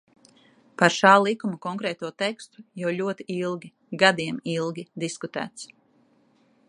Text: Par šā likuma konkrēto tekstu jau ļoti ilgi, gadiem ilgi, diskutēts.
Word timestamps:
Par 0.81 0.93
šā 0.93 1.09
likuma 1.25 1.59
konkrēto 1.65 2.09
tekstu 2.23 2.65
jau 2.85 2.95
ļoti 3.01 3.29
ilgi, 3.37 3.71
gadiem 4.05 4.41
ilgi, 4.55 4.87
diskutēts. 5.05 5.71